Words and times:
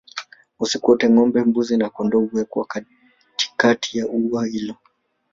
Usiku 0.59 0.91
wote 0.91 1.09
ngombe 1.09 1.41
mbuzi 1.43 1.77
na 1.77 1.89
kondoo 1.89 2.19
huwekwa 2.25 2.65
katikati 2.65 3.97
ya 3.97 4.07
ua 4.07 4.45
hilo 4.45 4.75